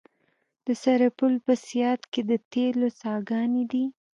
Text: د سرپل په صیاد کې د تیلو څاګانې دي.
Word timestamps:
د 0.65 0.67
سرپل 0.83 1.33
په 1.45 1.53
صیاد 1.67 2.01
کې 2.11 2.21
د 2.29 2.31
تیلو 2.51 2.87
څاګانې 3.01 3.63
دي. 3.71 3.85